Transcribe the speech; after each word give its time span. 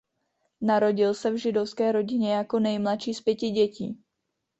Narodil 0.61 1.13
se 1.13 1.31
v 1.31 1.37
židovské 1.37 1.91
rodině 1.91 2.33
jako 2.33 2.59
nejmladší 2.59 3.13
z 3.13 3.21
pěti 3.21 3.49
dětí. 3.49 3.99